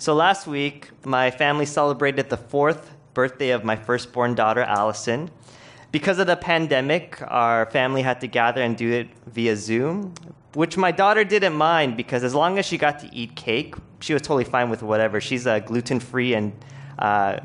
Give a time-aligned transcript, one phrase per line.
[0.00, 5.30] So last week, my family celebrated the fourth birthday of my firstborn daughter, Allison.
[5.92, 10.14] Because of the pandemic, our family had to gather and do it via Zoom,
[10.54, 14.14] which my daughter didn't mind because as long as she got to eat cake, she
[14.14, 15.20] was totally fine with whatever.
[15.20, 16.54] She's uh, gluten free and
[16.98, 17.40] uh,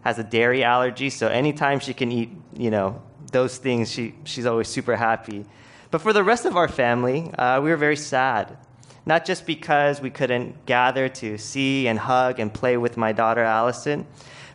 [0.00, 4.46] has a dairy allergy, so anytime she can eat, you know, those things, she, she's
[4.46, 5.44] always super happy.
[5.90, 8.56] But for the rest of our family, uh, we were very sad.
[9.06, 13.42] Not just because we couldn't gather to see and hug and play with my daughter
[13.42, 14.06] Allison,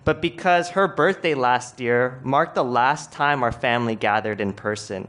[0.04, 5.08] but because her birthday last year marked the last time our family gathered in person.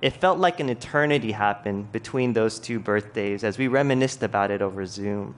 [0.00, 4.62] It felt like an eternity happened between those two birthdays as we reminisced about it
[4.62, 5.34] over Zoom.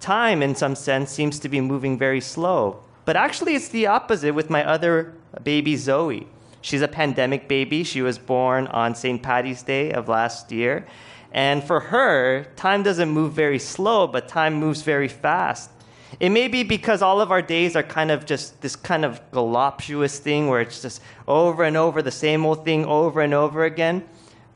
[0.00, 4.34] Time, in some sense, seems to be moving very slow, but actually, it's the opposite
[4.34, 6.26] with my other baby, Zoe.
[6.66, 7.84] She's a pandemic baby.
[7.84, 9.22] She was born on St.
[9.22, 10.84] Patty's Day of last year.
[11.30, 15.70] And for her, time doesn't move very slow, but time moves very fast.
[16.18, 19.20] It may be because all of our days are kind of just this kind of
[19.30, 23.64] voluptuous thing where it's just over and over the same old thing over and over
[23.64, 24.02] again.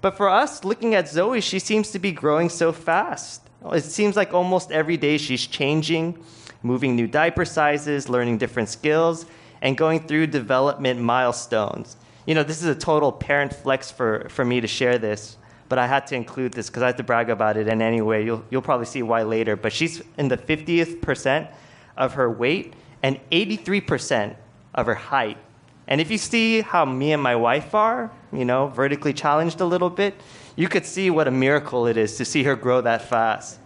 [0.00, 3.40] But for us, looking at Zoe, she seems to be growing so fast.
[3.66, 6.18] It seems like almost every day she's changing,
[6.64, 9.26] moving new diaper sizes, learning different skills,
[9.62, 11.96] and going through development milestones.
[12.26, 15.36] You know, this is a total parent flex for, for me to share this,
[15.68, 18.00] but I had to include this because I had to brag about it in any
[18.00, 18.24] way.
[18.24, 19.56] You'll, you'll probably see why later.
[19.56, 21.48] But she's in the 50th percent
[21.96, 24.36] of her weight and 83%
[24.74, 25.38] of her height.
[25.86, 29.64] And if you see how me and my wife are, you know, vertically challenged a
[29.64, 30.14] little bit,
[30.56, 33.58] you could see what a miracle it is to see her grow that fast.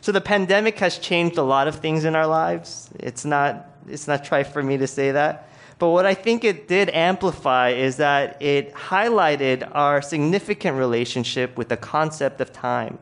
[0.00, 2.90] So the pandemic has changed a lot of things in our lives.
[2.98, 5.48] It's not it's not trite for me to say that.
[5.78, 11.70] But what I think it did amplify is that it highlighted our significant relationship with
[11.70, 12.98] the concept of time.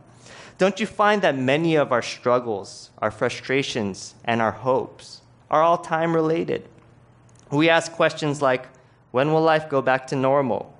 [0.58, 5.78] Don't you find that many of our struggles, our frustrations, and our hopes are all
[5.78, 6.68] time related?
[7.50, 8.66] We ask questions like,
[9.10, 10.74] when will life go back to normal?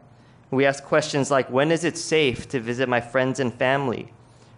[0.50, 4.12] We ask questions like, when is it safe to visit my friends and family?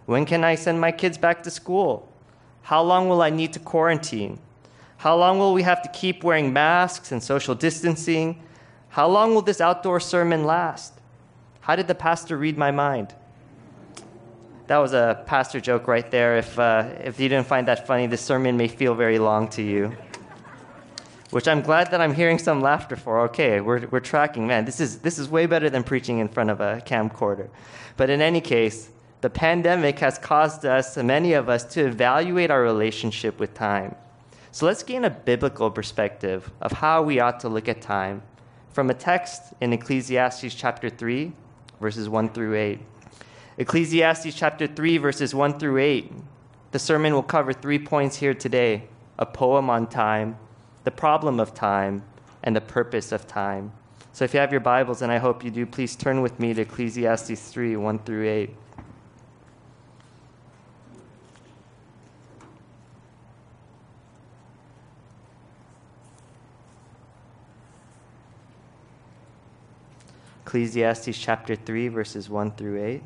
[0.05, 2.11] When can I send my kids back to school?
[2.63, 4.39] How long will I need to quarantine?
[5.01, 8.39] How long will we have to keep wearing masks and social distancing?
[8.89, 10.93] How long will this outdoor sermon last?
[11.61, 13.15] How did the pastor read my mind?
[14.67, 16.37] That was a pastor joke right there.
[16.37, 19.63] If, uh, if you didn't find that funny, this sermon may feel very long to
[19.63, 19.91] you.
[21.31, 23.21] Which I'm glad that I'm hearing some laughter for.
[23.21, 24.45] Okay, we're, we're tracking.
[24.45, 27.49] Man, this is, this is way better than preaching in front of a camcorder.
[27.97, 28.91] But in any case,
[29.21, 33.95] the pandemic has caused us, many of us, to evaluate our relationship with time.
[34.53, 38.21] So let's gain a biblical perspective of how we ought to look at time
[38.73, 41.31] from a text in Ecclesiastes chapter 3,
[41.79, 42.79] verses 1 through 8.
[43.59, 46.11] Ecclesiastes chapter 3, verses 1 through 8.
[46.71, 50.37] The sermon will cover three points here today a poem on time,
[50.83, 52.03] the problem of time,
[52.43, 53.71] and the purpose of time.
[54.11, 56.53] So if you have your Bibles, and I hope you do, please turn with me
[56.53, 58.55] to Ecclesiastes 3, 1 through 8.
[70.51, 73.03] Ecclesiastes chapter 3, verses 1 through 8.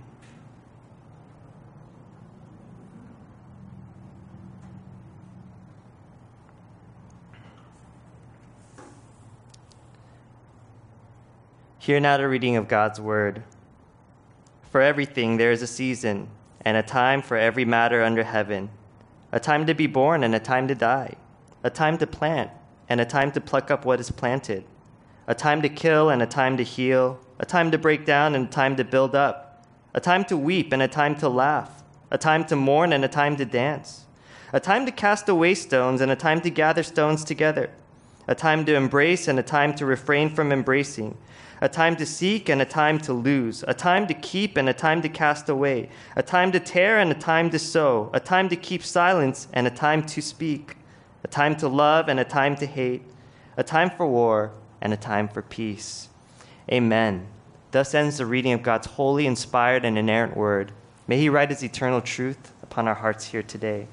[11.78, 13.44] Hear now the reading of God's word.
[14.72, 16.30] For everything there is a season,
[16.62, 18.72] and a time for every matter under heaven
[19.32, 21.14] a time to be born, and a time to die,
[21.62, 22.50] a time to plant,
[22.90, 24.64] and a time to pluck up what is planted,
[25.28, 28.48] a time to kill, and a time to heal a time to break down and
[28.48, 32.18] a time to build up, a time to weep and a time to laugh, a
[32.18, 34.06] time to mourn and a time to dance,
[34.54, 37.70] a time to cast away stones and a time to gather stones together,
[38.28, 41.18] a time to embrace and a time to refrain from embracing,
[41.62, 44.74] a time to seek and a time to lose, a time to keep and a
[44.74, 48.50] time to cast away, a time to tear and a time to sow, a time
[48.50, 50.76] to keep silence and a time to speak,
[51.24, 53.04] a time to love and a time to hate,
[53.58, 56.10] a time for war and a time for peace.
[56.72, 57.28] Amen.
[57.72, 60.72] Thus ends the reading of God's holy, inspired, and inerrant word.
[61.08, 63.88] May He write His eternal truth upon our hearts here today.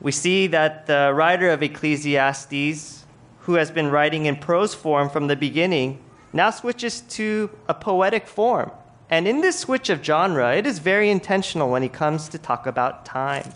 [0.00, 3.04] We see that the writer of Ecclesiastes,
[3.40, 5.98] who has been writing in prose form from the beginning,
[6.32, 8.70] now switches to a poetic form.
[9.10, 12.66] And in this switch of genre, it is very intentional when he comes to talk
[12.66, 13.50] about time.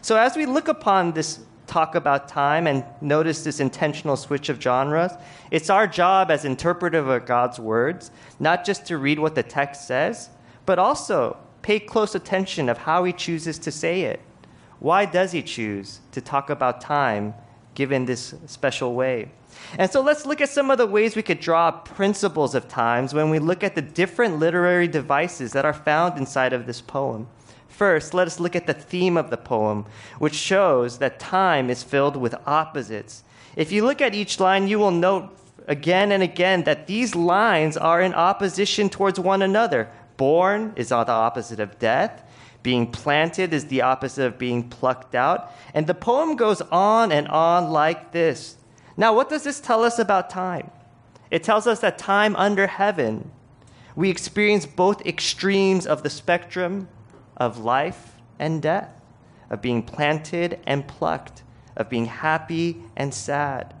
[0.00, 1.40] So, as we look upon this
[1.74, 5.10] talk about time and notice this intentional switch of genres.
[5.50, 9.88] It's our job as interpretive of God's words, not just to read what the text
[9.88, 10.30] says,
[10.66, 14.20] but also pay close attention of how he chooses to say it.
[14.78, 17.34] Why does he choose to talk about time
[17.74, 19.32] given this special way?
[19.76, 23.12] And so let's look at some of the ways we could draw principles of times
[23.12, 27.26] when we look at the different literary devices that are found inside of this poem.
[27.74, 29.86] First, let us look at the theme of the poem,
[30.20, 33.24] which shows that time is filled with opposites.
[33.56, 35.36] If you look at each line, you will note
[35.66, 39.88] again and again that these lines are in opposition towards one another.
[40.16, 42.22] Born is the opposite of death.
[42.62, 45.50] Being planted is the opposite of being plucked out.
[45.74, 48.56] And the poem goes on and on like this.
[48.96, 50.70] Now, what does this tell us about time?
[51.28, 53.32] It tells us that time under heaven,
[53.96, 56.86] we experience both extremes of the spectrum
[57.36, 58.90] of life and death,
[59.50, 61.42] of being planted and plucked,
[61.76, 63.74] of being happy and sad.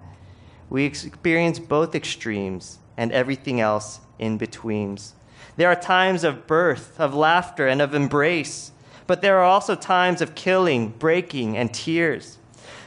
[0.70, 5.14] We experience both extremes and everything else in betweens.
[5.56, 8.72] There are times of birth, of laughter, and of embrace,
[9.06, 12.38] but there are also times of killing, breaking, and tears.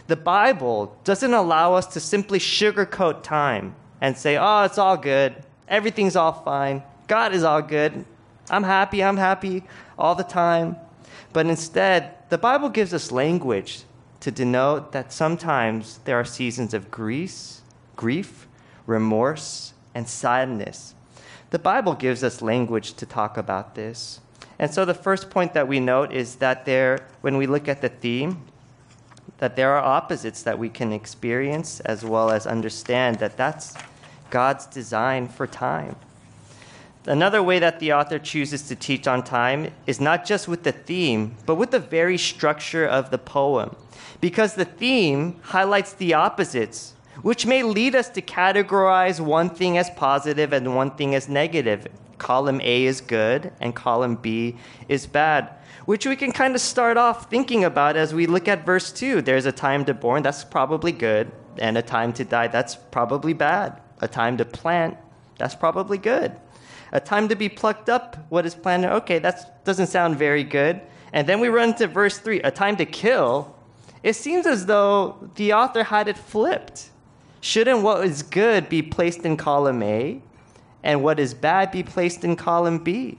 [0.07, 5.35] The Bible doesn't allow us to simply sugarcoat time and say, oh, it's all good,
[5.67, 8.05] everything's all fine, God is all good,
[8.49, 9.63] I'm happy, I'm happy
[9.97, 10.77] all the time.
[11.33, 13.83] But instead, the Bible gives us language
[14.19, 17.61] to denote that sometimes there are seasons of grief,
[17.95, 18.47] grief,
[18.85, 20.95] remorse, and sadness.
[21.49, 24.19] The Bible gives us language to talk about this.
[24.59, 27.81] And so the first point that we note is that there, when we look at
[27.81, 28.41] the theme,
[29.37, 33.75] that there are opposites that we can experience as well as understand that that's
[34.29, 35.95] God's design for time.
[37.07, 40.73] Another way that the author chooses to teach on time is not just with the
[40.73, 43.73] theme, but with the very structure of the poem.
[44.19, 49.89] Because the theme highlights the opposites, which may lead us to categorize one thing as
[49.91, 51.87] positive and one thing as negative.
[52.17, 54.57] Column A is good and column B
[54.89, 55.49] is bad,
[55.85, 59.21] which we can kind of start off thinking about as we look at verse 2.
[59.21, 63.31] There's a time to born, that's probably good, and a time to die, that's probably
[63.31, 63.79] bad.
[64.01, 64.97] A time to plant,
[65.37, 66.35] that's probably good.
[66.91, 68.85] A time to be plucked up, what is planned?
[68.85, 70.81] Okay, that doesn't sound very good.
[71.13, 73.55] And then we run to verse 3, a time to kill.
[74.03, 76.89] It seems as though the author had it flipped.
[77.41, 80.21] Shouldn't what is good be placed in column A
[80.83, 83.17] and what is bad be placed in column B?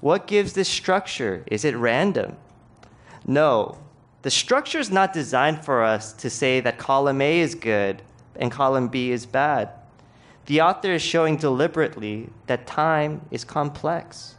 [0.00, 1.44] What gives this structure?
[1.46, 2.36] Is it random?
[3.26, 3.78] No.
[4.22, 8.02] The structure is not designed for us to say that column A is good
[8.36, 9.70] and column B is bad.
[10.48, 14.36] The author is showing deliberately that time is complex.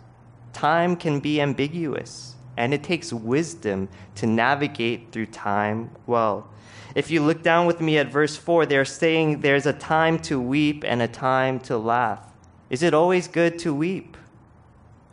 [0.54, 6.50] Time can be ambiguous, and it takes wisdom to navigate through time well.
[6.96, 10.42] If you look down with me at verse 4, they're saying there's a time to
[10.42, 12.26] weep and a time to laugh.
[12.72, 14.18] Is it always good to weep?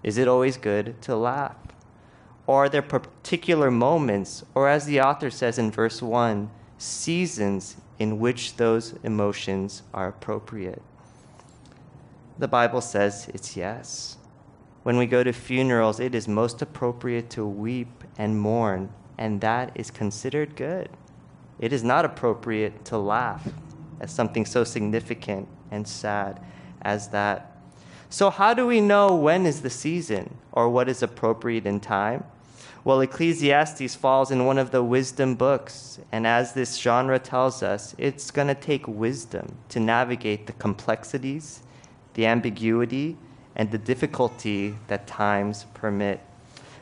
[0.03, 1.57] Is it always good to laugh?
[2.47, 8.19] Or are there particular moments, or as the author says in verse 1, seasons in
[8.19, 10.83] which those emotions are appropriate?
[12.39, 14.17] The Bible says it's yes.
[14.83, 19.73] When we go to funerals, it is most appropriate to weep and mourn, and that
[19.75, 20.91] is considered good.
[21.59, 23.49] It is not appropriate to laugh
[24.01, 26.41] at something so significant and sad
[26.83, 27.57] as that.
[28.11, 32.25] So, how do we know when is the season or what is appropriate in time?
[32.87, 37.97] Well, Ecclesiastes falls in one of the wisdom books, and as this genre tells us,
[37.99, 41.65] it's going to take wisdom to navigate the complexities,
[42.15, 43.17] the ambiguity,
[43.57, 46.21] and the difficulty that times permit.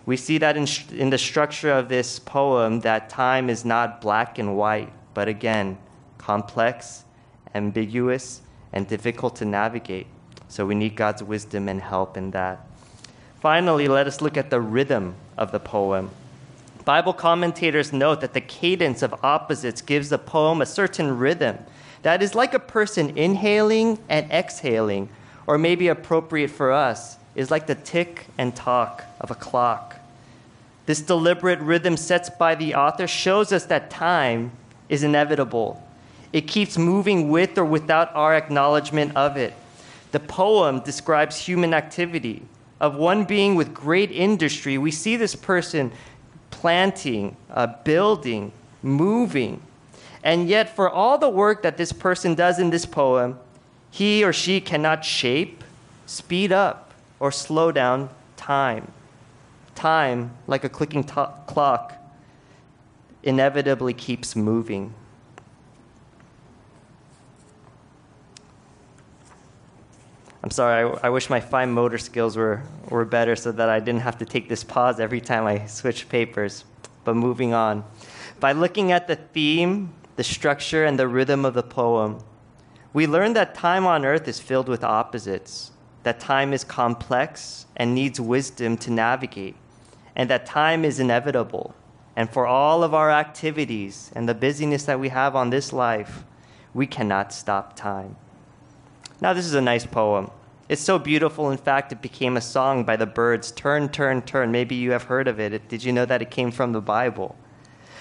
[0.05, 4.39] We see that in, in the structure of this poem that time is not black
[4.39, 5.79] and white, but again,
[6.19, 7.07] complex,
[7.55, 8.43] ambiguous,
[8.75, 10.09] and difficult to navigate.
[10.49, 12.69] So we need God's wisdom and help in that.
[13.45, 16.09] Finally, let us look at the rhythm of the poem.
[16.87, 21.59] Bible commentators note that the cadence of opposites gives the poem a certain rhythm
[22.01, 25.11] that is like a person inhaling and exhaling,
[25.47, 29.97] or maybe appropriate for us, is like the tick and tock of a clock.
[30.87, 34.53] This deliberate rhythm set by the author shows us that time
[34.89, 35.87] is inevitable.
[36.33, 39.53] It keeps moving with or without our acknowledgement of it.
[40.13, 42.45] The poem describes human activity
[42.85, 44.77] of one being with great industry.
[44.77, 45.91] We see this person
[46.51, 49.63] planting, uh, building, moving.
[50.23, 53.39] And yet, for all the work that this person does in this poem,
[53.91, 55.65] he or she cannot shape,
[56.05, 58.93] speed up, or slow down time.
[59.75, 61.15] Time, like a clicking t-
[61.47, 61.95] clock,
[63.23, 64.93] inevitably keeps moving.
[70.45, 73.81] I'm sorry, I, I, wish my fine motor skills were, were better so that I
[73.81, 76.67] didn't have to take this pause every time I switch papers.
[77.03, 77.83] But moving on.
[78.41, 82.23] By looking at the theme, the structure, and the rhythm of the poem,
[82.93, 85.71] we learn that time on earth is filled with opposites,
[86.03, 89.57] that time is complex and needs wisdom to navigate,
[90.15, 91.75] and that time is inevitable.
[92.17, 96.23] And for all of our activities and the busyness that we have on this life,
[96.75, 98.17] we cannot stop time.
[99.21, 100.31] Now, this is a nice poem.
[100.69, 101.51] It's so beautiful.
[101.51, 104.51] In fact, it became a song by the Byrds Turn, Turn, Turn.
[104.51, 105.69] Maybe you have heard of it.
[105.69, 107.37] Did you know that it came from the Bible?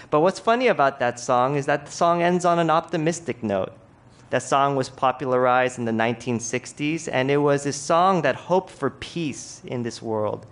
[0.10, 3.74] But what's funny about that song is that the song ends on an optimistic note.
[4.30, 8.90] That song was popularized in the 1960s, and it was a song that hoped for
[8.90, 10.46] peace in this world.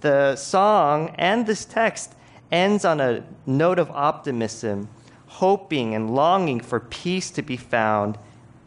[0.00, 2.14] The song and this text
[2.52, 4.88] ends on a note of optimism,
[5.26, 8.18] hoping and longing for peace to be found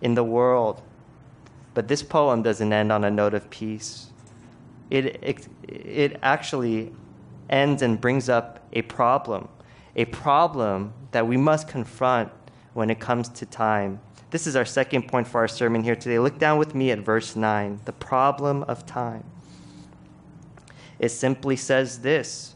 [0.02, 0.82] in the world.
[1.74, 4.08] But this poem doesn't end on a note of peace.
[4.90, 6.94] It, it, it actually
[7.50, 9.48] ends and brings up a problem
[9.96, 12.32] a problem that we must confront
[12.74, 14.00] when it comes to time.
[14.32, 16.18] This is our second point for our sermon here today.
[16.18, 19.24] Look down with me at verse 9 the problem of time.
[20.98, 22.56] It simply says this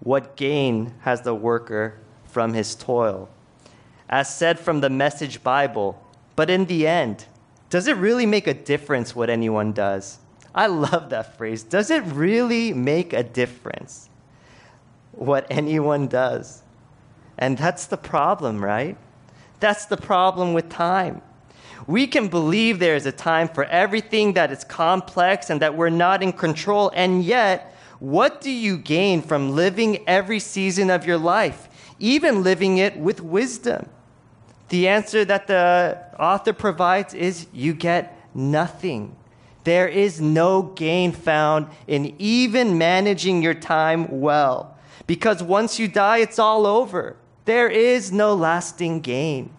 [0.00, 3.28] What gain has the worker from his toil?
[4.08, 6.02] As said from the Message Bible,
[6.36, 7.26] but in the end,
[7.70, 10.18] does it really make a difference what anyone does?
[10.54, 11.62] I love that phrase.
[11.62, 14.08] Does it really make a difference
[15.12, 16.62] what anyone does?
[17.36, 18.96] And that's the problem, right?
[19.60, 21.22] That's the problem with time.
[21.86, 25.90] We can believe there is a time for everything that is complex and that we're
[25.90, 26.90] not in control.
[26.94, 32.78] And yet, what do you gain from living every season of your life, even living
[32.78, 33.88] it with wisdom?
[34.68, 39.16] The answer that the author provides is you get nothing.
[39.64, 44.76] There is no gain found in even managing your time well.
[45.06, 47.16] Because once you die, it's all over.
[47.44, 49.50] There is no lasting gain.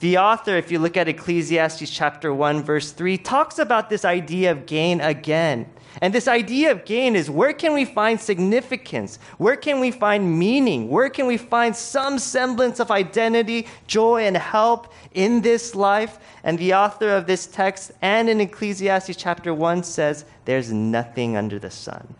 [0.00, 4.50] The author, if you look at Ecclesiastes chapter 1, verse 3, talks about this idea
[4.50, 5.70] of gain again.
[6.00, 9.18] And this idea of gain is where can we find significance?
[9.36, 10.88] Where can we find meaning?
[10.88, 16.18] Where can we find some semblance of identity, joy, and help in this life?
[16.44, 21.58] And the author of this text and in Ecclesiastes chapter 1 says, There's nothing under
[21.58, 22.14] the sun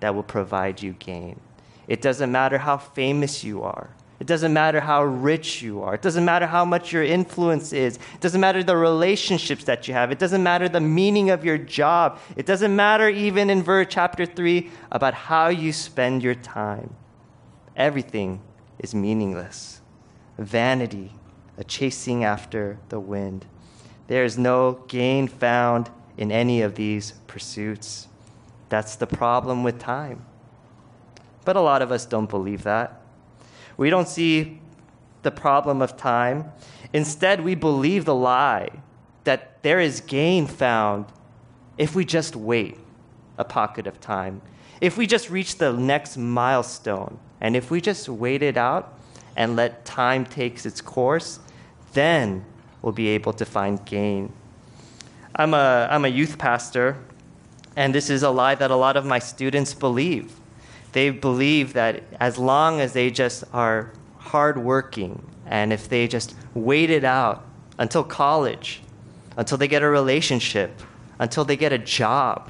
[0.00, 1.40] that will provide you gain.
[1.88, 3.88] It doesn't matter how famous you are.
[4.24, 5.96] It doesn't matter how rich you are.
[5.96, 7.96] It doesn't matter how much your influence is.
[7.96, 10.10] It doesn't matter the relationships that you have.
[10.10, 12.18] It doesn't matter the meaning of your job.
[12.34, 16.94] It doesn't matter, even in verse chapter 3, about how you spend your time.
[17.76, 18.40] Everything
[18.78, 19.82] is meaningless.
[20.38, 21.12] Vanity,
[21.58, 23.44] a chasing after the wind.
[24.06, 28.08] There is no gain found in any of these pursuits.
[28.70, 30.24] That's the problem with time.
[31.44, 33.02] But a lot of us don't believe that.
[33.76, 34.60] We don't see
[35.22, 36.52] the problem of time.
[36.92, 38.70] Instead, we believe the lie
[39.24, 41.06] that there is gain found
[41.76, 42.78] if we just wait
[43.36, 44.40] a pocket of time,
[44.80, 48.96] if we just reach the next milestone, and if we just wait it out
[49.36, 51.40] and let time take its course,
[51.94, 52.44] then
[52.80, 54.32] we'll be able to find gain.
[55.34, 56.96] I'm a, I'm a youth pastor,
[57.74, 60.32] and this is a lie that a lot of my students believe
[60.94, 66.88] they believe that as long as they just are hardworking and if they just wait
[66.88, 67.44] it out
[67.78, 68.80] until college,
[69.36, 70.80] until they get a relationship,
[71.18, 72.48] until they get a job,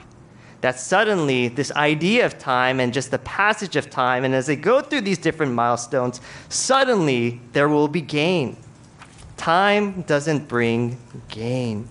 [0.60, 4.56] that suddenly this idea of time and just the passage of time, and as they
[4.56, 6.20] go through these different milestones,
[6.50, 8.58] suddenly there will be gain.
[9.38, 10.98] Time doesn't bring
[11.28, 11.88] gain.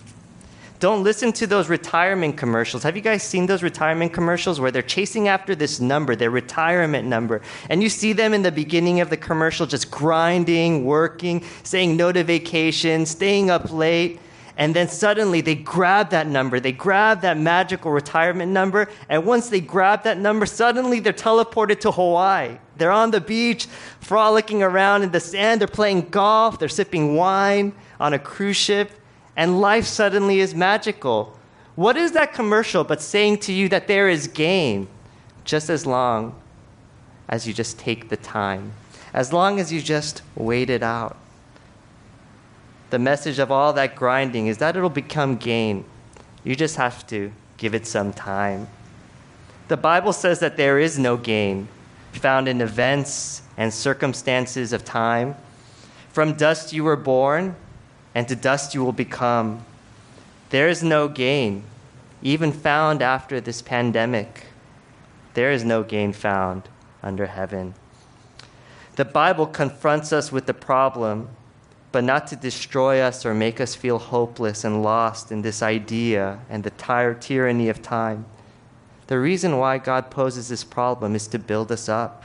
[0.84, 2.84] Don't listen to those retirement commercials.
[2.84, 7.08] Have you guys seen those retirement commercials where they're chasing after this number, their retirement
[7.08, 7.42] number?
[7.70, 12.12] And you see them in the beginning of the commercial just grinding, working, saying no
[12.12, 14.20] to vacation, staying up late.
[14.58, 19.48] And then suddenly they grab that number, they grab that magical retirement number, and once
[19.48, 22.58] they grab that number, suddenly they're teleported to Hawaii.
[22.76, 23.68] They're on the beach,
[24.02, 27.72] frolicking around in the sand, they're playing golf, they're sipping wine
[28.02, 28.92] on a cruise ship
[29.36, 31.38] and life suddenly is magical.
[31.76, 34.88] What is that commercial but saying to you that there is gain
[35.44, 36.40] just as long
[37.28, 38.74] as you just take the time,
[39.14, 41.18] as long as you just wait it out?
[42.92, 45.84] The message of all that grinding is that it'll become gain.
[46.44, 48.68] You just have to give it some time.
[49.68, 51.68] The Bible says that there is no gain
[52.12, 55.36] found in events and circumstances of time.
[56.10, 57.56] From dust you were born,
[58.16, 59.66] and to dust you will become.
[60.50, 61.64] There is no gain,
[62.22, 64.46] even found after this pandemic.
[65.34, 66.70] There is no gain found
[67.02, 67.74] under heaven.
[68.96, 71.30] The Bible confronts us with the problem,
[71.92, 76.40] but not to destroy us or make us feel hopeless and lost in this idea
[76.50, 78.26] and the ty- tyranny of time.
[79.08, 82.24] The reason why God poses this problem is to build us up.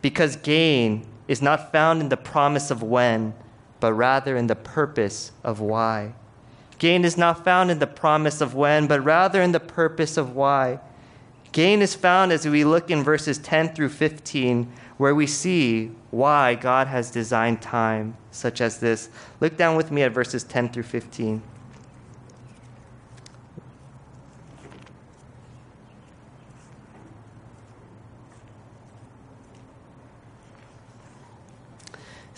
[0.00, 3.34] Because gain is not found in the promise of when,
[3.80, 6.12] but rather in the purpose of why.
[6.78, 10.34] Gain is not found in the promise of when, but rather in the purpose of
[10.34, 10.78] why.
[11.52, 16.54] Gain is found as we look in verses 10 through 15, where we see why
[16.54, 19.08] God has designed time such as this.
[19.40, 21.42] Look down with me at verses 10 through 15.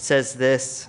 [0.00, 0.88] says this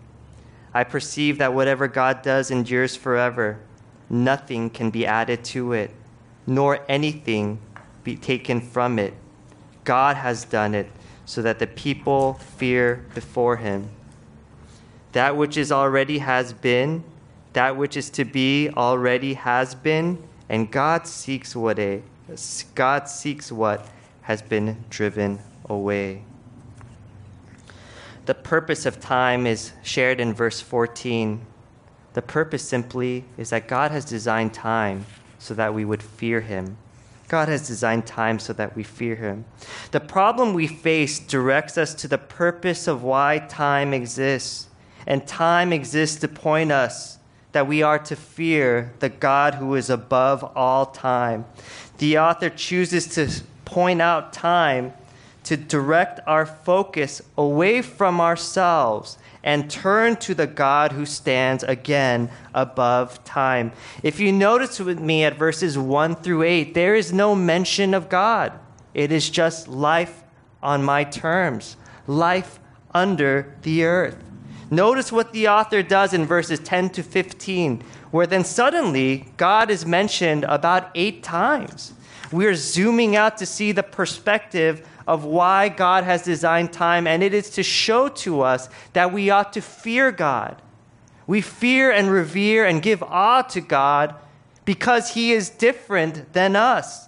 [0.73, 3.59] I perceive that whatever God does endures forever.
[4.09, 5.91] Nothing can be added to it,
[6.47, 7.59] nor anything
[8.03, 9.13] be taken from it.
[9.83, 10.91] God has done it
[11.25, 13.89] so that the people fear before him.
[15.11, 17.03] That which is already has been,
[17.53, 22.03] that which is to be already has been, and God seeks what a
[22.75, 23.89] God seeks what
[24.21, 26.23] has been driven away.
[28.25, 31.45] The purpose of time is shared in verse 14.
[32.13, 35.05] The purpose simply is that God has designed time
[35.39, 36.77] so that we would fear Him.
[37.27, 39.45] God has designed time so that we fear Him.
[39.91, 44.67] The problem we face directs us to the purpose of why time exists.
[45.07, 47.17] And time exists to point us
[47.53, 51.45] that we are to fear the God who is above all time.
[51.97, 54.93] The author chooses to point out time
[55.43, 62.29] to direct our focus away from ourselves and turn to the God who stands again
[62.53, 63.71] above time.
[64.03, 68.09] If you notice with me at verses 1 through 8, there is no mention of
[68.09, 68.53] God.
[68.93, 70.23] It is just life
[70.61, 71.75] on my terms,
[72.05, 72.59] life
[72.93, 74.17] under the earth.
[74.69, 79.85] Notice what the author does in verses 10 to 15, where then suddenly God is
[79.85, 81.93] mentioned about eight times.
[82.31, 87.33] We're zooming out to see the perspective of why God has designed time, and it
[87.33, 90.61] is to show to us that we ought to fear God.
[91.27, 94.15] We fear and revere and give awe to God
[94.65, 97.07] because He is different than us.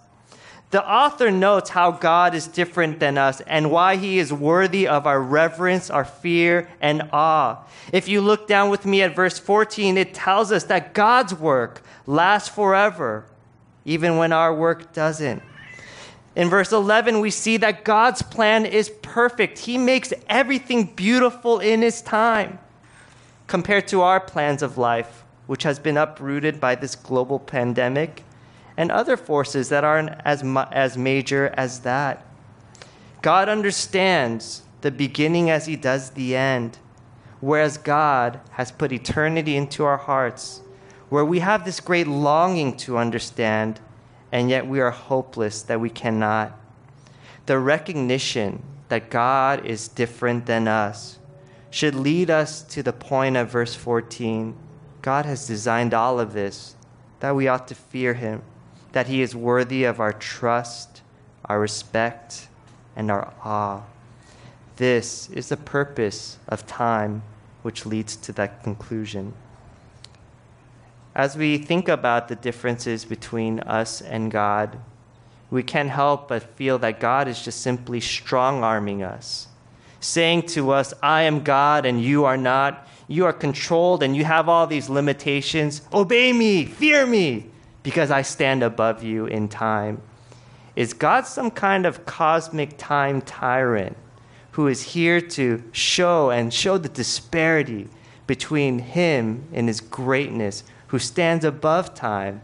[0.74, 5.06] The author notes how God is different than us and why He is worthy of
[5.06, 7.64] our reverence, our fear, and awe.
[7.92, 11.84] If you look down with me at verse 14, it tells us that God's work
[12.08, 13.26] lasts forever,
[13.86, 15.44] even when our work doesn't.
[16.36, 19.60] In verse 11, we see that God's plan is perfect.
[19.60, 22.60] He makes everything beautiful in His time
[23.46, 28.24] compared to our plans of life, which has been uprooted by this global pandemic
[28.76, 32.26] and other forces that aren't as, as major as that.
[33.22, 36.80] God understands the beginning as He does the end,
[37.42, 40.62] whereas God has put eternity into our hearts,
[41.10, 43.80] where we have this great longing to understand
[44.34, 46.60] and yet we are hopeless that we cannot.
[47.46, 51.20] The recognition that God is different than us
[51.70, 54.56] should lead us to the point of verse 14.
[55.04, 56.76] God has designed all of this,
[57.20, 58.42] that we ought to fear Him,
[58.94, 61.04] that He is worthy of our trust,
[61.46, 62.48] our respect,
[62.96, 63.84] and our awe.
[64.78, 67.22] This is the purpose of time,
[67.62, 69.34] which leads to that conclusion.
[71.16, 74.80] As we think about the differences between us and God,
[75.52, 79.48] we can't help but feel that God is just simply strong arming us,
[80.00, 82.88] saying to us, I am God and you are not.
[83.08, 85.84] You are controlled and you have all these limitations.
[85.94, 87.46] Obey me, fear me,
[87.84, 90.02] because I stand above you in time.
[90.76, 93.96] Is God some kind of cosmic time tyrant
[94.54, 97.90] who is here to show and show the disparity
[98.26, 102.40] between him and his greatness who stands above time,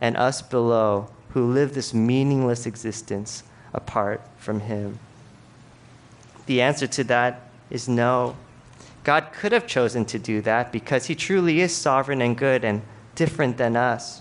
[0.00, 4.98] and us below, who live this meaningless existence apart from Him?
[6.46, 8.34] The answer to that is no.
[9.04, 12.82] God could have chosen to do that because He truly is sovereign and good and
[13.14, 14.20] different than us.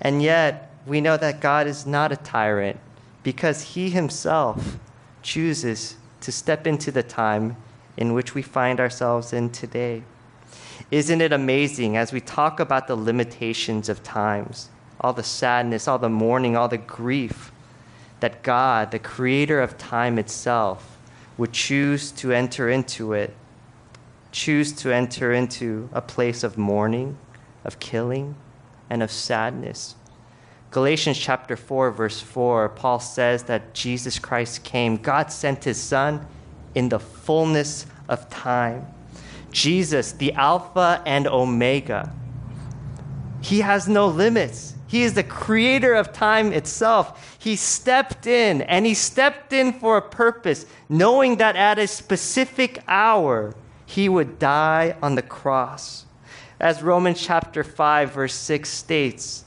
[0.00, 2.78] And yet, we know that God is not a tyrant
[3.24, 4.78] because He Himself
[5.22, 7.56] chooses to step into the time
[7.96, 10.04] in which we find ourselves in today.
[10.90, 14.70] Isn't it amazing as we talk about the limitations of times,
[15.00, 17.50] all the sadness, all the mourning, all the grief,
[18.20, 20.96] that God, the creator of time itself,
[21.36, 23.34] would choose to enter into it,
[24.30, 27.18] choose to enter into a place of mourning,
[27.64, 28.36] of killing,
[28.88, 29.96] and of sadness.
[30.70, 34.96] Galatians chapter 4, verse 4, Paul says that Jesus Christ came.
[34.96, 36.26] God sent his Son
[36.74, 38.86] in the fullness of time.
[39.50, 42.12] Jesus, the Alpha and Omega.
[43.40, 44.74] He has no limits.
[44.88, 47.36] He is the creator of time itself.
[47.38, 52.82] He stepped in, and he stepped in for a purpose, knowing that at a specific
[52.86, 53.54] hour,
[53.84, 56.06] he would die on the cross.
[56.58, 59.44] As Romans chapter 5, verse 6 states,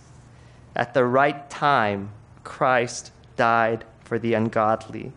[0.75, 2.11] at the right time,
[2.43, 5.11] Christ died for the ungodly.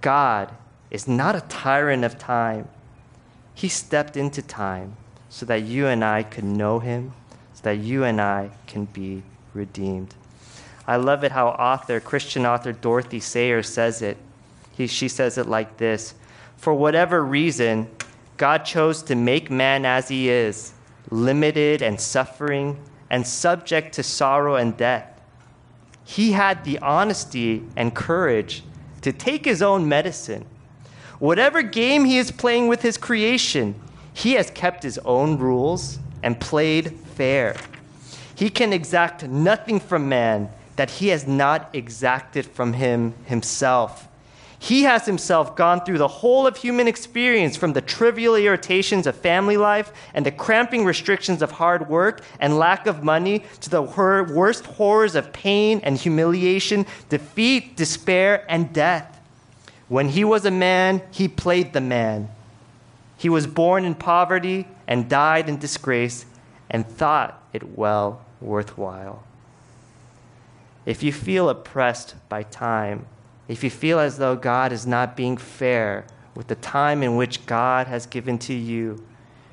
[0.00, 0.52] God
[0.90, 2.68] is not a tyrant of time.
[3.56, 4.98] He stepped into time
[5.30, 7.14] so that you and I could know him,
[7.54, 9.22] so that you and I can be
[9.54, 10.14] redeemed.
[10.86, 14.18] I love it how author, Christian author Dorothy Sayers says it.
[14.76, 16.14] He, she says it like this
[16.58, 17.88] For whatever reason,
[18.36, 20.74] God chose to make man as he is,
[21.10, 25.18] limited and suffering and subject to sorrow and death.
[26.04, 28.64] He had the honesty and courage
[29.00, 30.44] to take his own medicine.
[31.18, 33.74] Whatever game he is playing with his creation,
[34.12, 37.56] he has kept his own rules and played fair.
[38.34, 44.08] He can exact nothing from man that he has not exacted from him himself.
[44.58, 49.14] He has himself gone through the whole of human experience from the trivial irritations of
[49.16, 53.82] family life and the cramping restrictions of hard work and lack of money to the
[53.82, 59.15] worst horrors of pain and humiliation, defeat, despair, and death.
[59.88, 62.28] When he was a man, he played the man.
[63.16, 66.26] He was born in poverty and died in disgrace
[66.68, 69.22] and thought it well worthwhile.
[70.84, 73.06] If you feel oppressed by time,
[73.48, 77.46] if you feel as though God is not being fair with the time in which
[77.46, 79.04] God has given to you,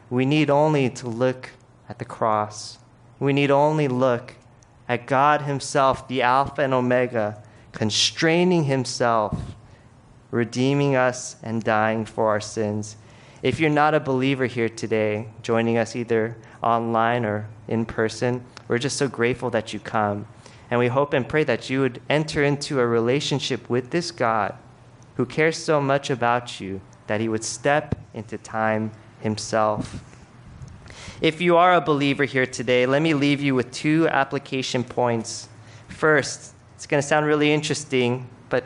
[0.10, 1.52] we need only to look
[1.88, 2.78] at the cross.
[3.20, 4.36] We need only look
[4.90, 7.42] at God Himself, the Alpha and Omega,
[7.72, 9.53] constraining Himself,
[10.34, 12.98] redeeming us, and dying for our sins.
[13.44, 18.80] If you're not a believer here today, joining us either online or in person, we're
[18.80, 20.26] just so grateful that you come.
[20.72, 24.56] And we hope and pray that you would enter into a relationship with this God
[25.18, 30.04] who cares so much about you that he would step into time himself.
[31.22, 35.48] If you are a believer here today, let me leave you with two application points.
[35.90, 38.64] First, it's going to sound really interesting, but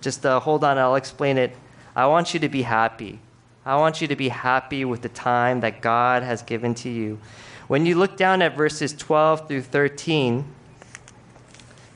[0.00, 1.56] just uh, hold on, I'll explain it.
[1.96, 3.20] I want you to be happy.
[3.66, 7.18] I want you to be happy with the time that God has given to you.
[7.68, 10.44] When you look down at verses 12 through 13,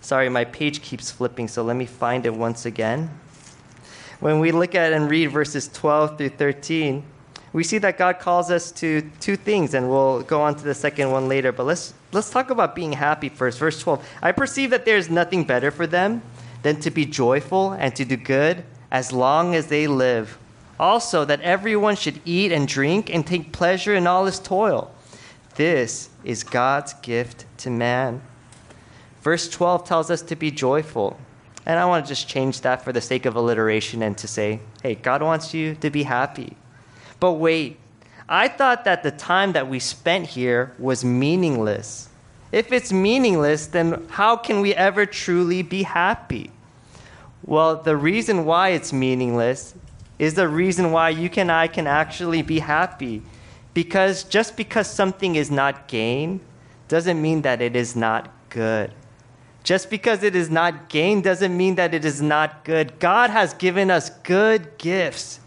[0.08, 3.10] Sorry, my page keeps flipping, so let me find it once again.
[4.20, 7.02] When we look at and read verses 12 through 13,
[7.52, 10.74] we see that God calls us to two things, and we'll go on to the
[10.74, 11.52] second one later.
[11.52, 13.58] But let's, let's talk about being happy first.
[13.58, 16.22] Verse 12 I perceive that there is nothing better for them
[16.76, 20.38] to be joyful and to do good as long as they live.
[20.78, 24.92] Also, that everyone should eat and drink and take pleasure in all his toil.
[25.56, 28.22] This is God's gift to man.
[29.22, 31.18] Verse 12 tells us to be joyful.
[31.66, 34.60] And I want to just change that for the sake of alliteration and to say,
[34.82, 36.56] hey, God wants you to be happy.
[37.20, 37.78] But wait,
[38.28, 42.08] I thought that the time that we spent here was meaningless.
[42.52, 46.50] If it's meaningless, then how can we ever truly be happy?
[47.44, 49.74] Well, the reason why it's meaningless
[50.18, 53.22] is the reason why you and I can actually be happy.
[53.74, 56.40] Because just because something is not gain
[56.88, 58.92] doesn't mean that it is not good.
[59.62, 62.98] Just because it is not gain doesn't mean that it is not good.
[62.98, 65.40] God has given us good gifts.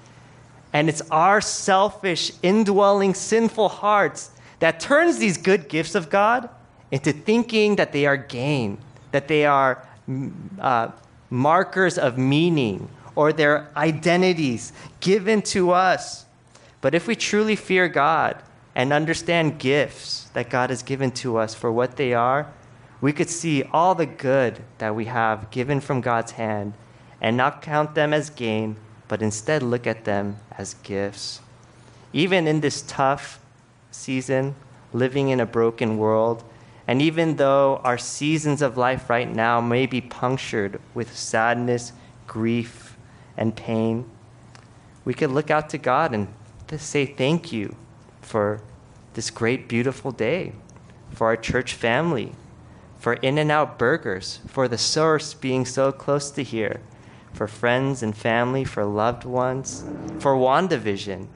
[0.74, 6.50] And it's our selfish, indwelling, sinful hearts that turns these good gifts of God
[6.92, 8.78] into thinking that they are gain,
[9.12, 9.86] that they are
[10.60, 10.90] uh,
[11.32, 16.26] markers of meaning, or their identities given to us.
[16.82, 18.38] But if we truly fear God
[18.76, 22.52] and understand gifts that God has given to us for what they are,
[23.02, 26.74] we could see all the good that we have given from God's hand
[27.20, 28.76] and not count them as gain,
[29.08, 31.42] but instead look at them as gifts.
[32.14, 33.40] Even in this tough
[33.90, 34.56] season,
[34.94, 36.44] living in a broken world,
[36.92, 41.94] and even though our seasons of life right now may be punctured with sadness,
[42.28, 42.98] grief,
[43.38, 44.04] and pain,
[45.06, 46.28] we could look out to God and
[46.76, 47.78] say thank you
[48.22, 48.62] for
[49.14, 50.52] this great, beautiful day,
[51.12, 52.34] for our church family,
[53.00, 56.82] for In N Out Burgers, for the source being so close to here,
[57.32, 59.86] for friends and family, for loved ones,
[60.20, 61.28] for WandaVision,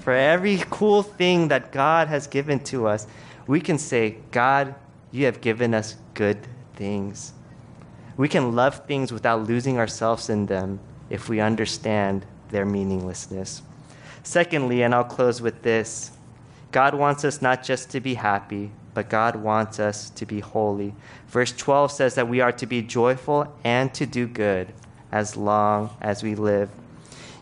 [0.00, 3.06] for every cool thing that God has given to us.
[3.46, 4.74] We can say, God,
[5.10, 7.32] you have given us good things.
[8.16, 13.62] We can love things without losing ourselves in them if we understand their meaninglessness.
[14.22, 16.12] Secondly, and I'll close with this
[16.70, 20.94] God wants us not just to be happy, but God wants us to be holy.
[21.28, 24.74] Verse 12 says that we are to be joyful and to do good
[25.10, 26.68] as long as we live.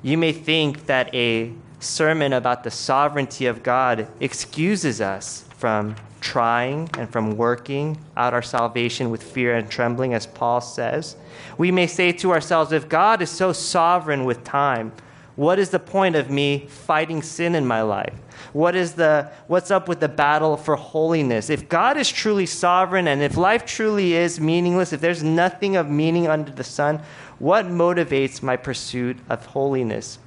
[0.03, 6.91] You may think that a sermon about the sovereignty of God excuses us from trying
[6.99, 11.17] and from working out our salvation with fear and trembling, as Paul says.
[11.57, 14.93] We may say to ourselves, if God is so sovereign with time,
[15.37, 18.15] what is the point of me fighting sin in my life?
[18.53, 21.51] What is the what's up with the battle for holiness?
[21.51, 25.91] If God is truly sovereign and if life truly is meaningless, if there's nothing of
[25.91, 27.03] meaning under the sun,
[27.39, 30.19] what motivates my pursuit of holiness?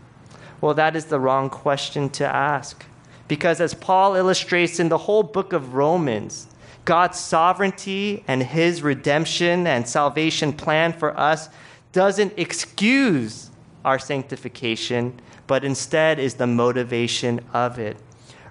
[0.62, 2.86] Well, that is the wrong question to ask.
[3.30, 6.48] Because as Paul illustrates in the whole book of Romans,
[6.84, 11.48] God's sovereignty and his redemption and salvation plan for us
[11.94, 13.52] doesn't excuse
[13.86, 17.98] our sanctification, but instead is the motivation of it.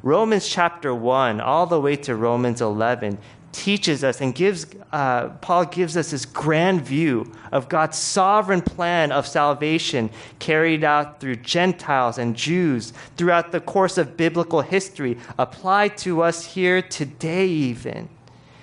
[0.05, 3.19] Romans chapter 1, all the way to Romans 11,
[3.59, 9.11] teaches us and gives, uh, Paul gives us this grand view of God's sovereign plan
[9.11, 15.99] of salvation carried out through Gentiles and Jews throughout the course of biblical history, applied
[15.99, 18.09] to us here today, even.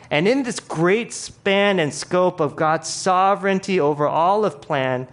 [0.10, 5.10] And in this great span and scope of God's sovereignty over all of plan,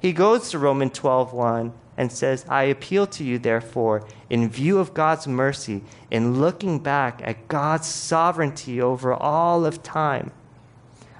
[0.00, 4.94] he goes to Romans 12:1 and says, I appeal to you, therefore, in view of
[4.94, 5.82] God's mercy,
[6.12, 10.30] in looking back at God's sovereignty over all of time,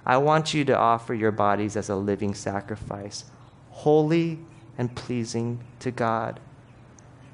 [0.06, 3.24] I want you to offer your bodies as a living sacrifice,
[3.70, 4.38] holy
[4.78, 6.38] and pleasing to God.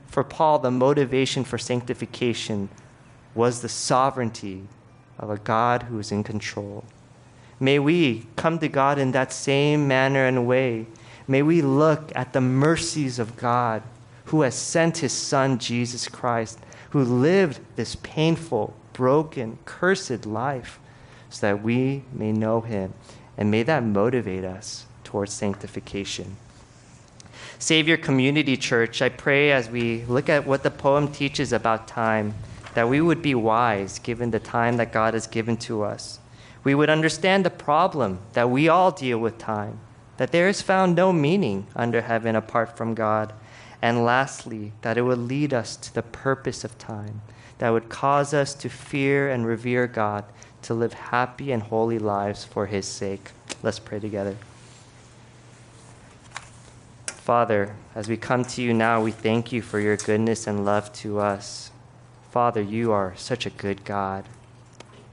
[0.07, 2.71] For Paul, the motivation for sanctification
[3.35, 4.67] was the sovereignty
[5.19, 6.83] of a God who is in control.
[7.61, 10.87] May we come to God in that same manner and way
[11.27, 13.83] May we look at the mercies of God
[14.27, 16.59] who has sent his Son, Jesus Christ,
[16.91, 20.79] who lived this painful, broken, cursed life
[21.31, 22.95] so that we may know him.
[23.37, 26.37] And may that motivate us towards sanctification.
[27.59, 32.35] Savior Community Church, I pray as we look at what the poem teaches about time,
[32.75, 36.19] that we would be wise given the time that God has given to us.
[36.63, 39.81] We would understand the problem that we all deal with time
[40.17, 43.33] that there is found no meaning under heaven apart from God.
[43.83, 47.21] And lastly, that it would lead us to the purpose of time,
[47.59, 50.25] that would cause us to fear and revere God,
[50.63, 53.31] to live happy and holy lives for His sake.
[53.63, 54.37] Let's pray together.
[57.07, 60.93] Father, as we come to you now, we thank you for your goodness and love
[60.93, 61.71] to us.
[62.31, 64.27] Father, you are such a good God.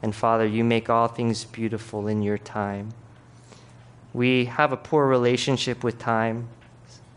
[0.02, 2.94] And Father, you make all things beautiful in your time.
[4.14, 6.50] We have a poor relationship with time.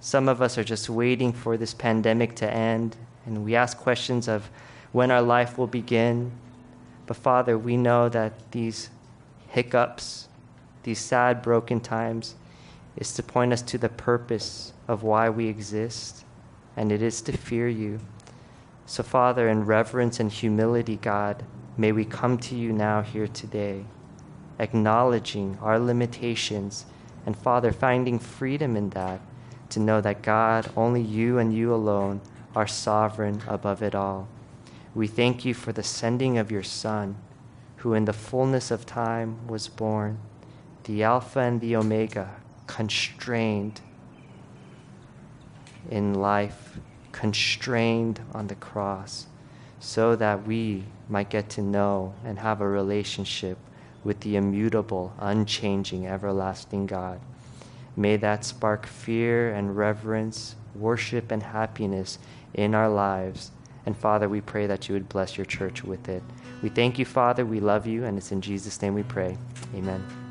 [0.01, 4.29] Some of us are just waiting for this pandemic to end, and we ask questions
[4.29, 4.49] of
[4.93, 6.31] when our life will begin.
[7.07, 8.91] But Father, we know that these
[9.49, 10.29] hiccups,
[10.85, 12.37] these sad, broken times,
[12.97, 16.25] is to point us to the purpose of why we exist,
[16.77, 17.99] and it is to fear you.
[18.87, 21.45] So, Father, in reverence and humility, God,
[21.77, 23.85] may we come to you now here today
[24.59, 26.87] acknowledging our limitations,
[27.27, 29.21] and Father, finding freedom in that
[29.71, 32.21] to know that God, only you and you alone,
[32.55, 34.29] are sovereign above it all.
[34.95, 37.17] We thank you for the sending of your Son,
[37.79, 40.19] who in the fullness of time was born,
[40.85, 42.37] the Alpha and the Omega,
[42.67, 43.81] constrained
[45.91, 46.79] in life,
[47.13, 49.27] constrained on the cross,
[49.81, 53.59] so that we might get to know and have a relationship
[54.05, 57.21] with the immutable, unchanging, everlasting God.
[57.97, 62.19] May that spark fear and reverence, worship and happiness
[62.53, 63.51] in our lives.
[63.87, 66.23] And Father, we pray that you would bless your church with it.
[66.63, 67.45] We thank you, Father.
[67.45, 69.37] We love you, and it's in Jesus' name we pray.
[69.75, 70.24] Amen.